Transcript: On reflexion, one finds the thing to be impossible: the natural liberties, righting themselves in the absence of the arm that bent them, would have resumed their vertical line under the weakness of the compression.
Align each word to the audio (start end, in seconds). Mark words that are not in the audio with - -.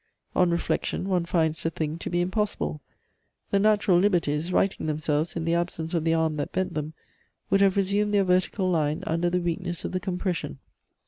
On 0.35 0.49
reflexion, 0.49 1.07
one 1.07 1.25
finds 1.25 1.61
the 1.61 1.69
thing 1.69 1.99
to 1.99 2.09
be 2.09 2.21
impossible: 2.21 2.81
the 3.51 3.59
natural 3.59 3.99
liberties, 3.99 4.51
righting 4.51 4.87
themselves 4.87 5.35
in 5.35 5.45
the 5.45 5.53
absence 5.53 5.93
of 5.93 6.05
the 6.05 6.15
arm 6.15 6.37
that 6.37 6.51
bent 6.51 6.73
them, 6.73 6.93
would 7.51 7.61
have 7.61 7.77
resumed 7.77 8.11
their 8.11 8.23
vertical 8.23 8.67
line 8.67 9.03
under 9.05 9.29
the 9.29 9.41
weakness 9.41 9.85
of 9.85 9.91
the 9.91 9.99
compression. 9.99 10.57